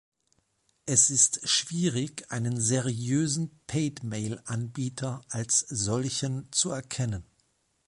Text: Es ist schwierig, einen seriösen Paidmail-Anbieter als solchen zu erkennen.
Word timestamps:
Es 0.87 1.11
ist 1.11 1.47
schwierig, 1.47 2.31
einen 2.31 2.59
seriösen 2.59 3.59
Paidmail-Anbieter 3.67 5.21
als 5.29 5.59
solchen 5.59 6.51
zu 6.51 6.71
erkennen. 6.71 7.23